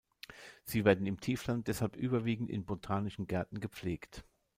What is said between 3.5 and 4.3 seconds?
gepflegt.